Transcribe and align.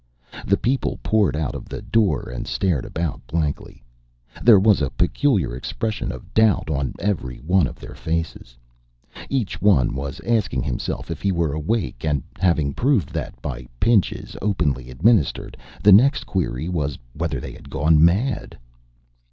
The 0.47 0.57
people 0.57 0.99
poured 1.03 1.35
out 1.35 1.53
of 1.53 1.69
the 1.69 1.79
door 1.83 2.23
and 2.27 2.47
stared 2.47 2.85
about 2.85 3.21
blankly. 3.27 3.83
There 4.41 4.59
was 4.59 4.81
a 4.81 4.89
peculiar 4.89 5.55
expression 5.55 6.11
of 6.11 6.33
doubt 6.33 6.71
on 6.71 6.95
every 6.97 7.37
one 7.37 7.67
of 7.67 7.75
their 7.79 7.93
faces. 7.93 8.57
Each 9.29 9.61
one 9.61 9.93
was 9.93 10.19
asking 10.25 10.63
himself 10.63 11.11
if 11.11 11.21
he 11.21 11.31
were 11.31 11.53
awake, 11.53 12.03
and 12.03 12.23
having 12.39 12.73
proved 12.73 13.09
that 13.13 13.39
by 13.43 13.67
pinches, 13.79 14.35
openly 14.41 14.89
administered, 14.89 15.55
the 15.83 15.91
next 15.93 16.25
query 16.25 16.67
was 16.67 16.97
whether 17.13 17.39
they 17.39 17.51
had 17.51 17.69
gone 17.69 18.03
mad. 18.03 18.57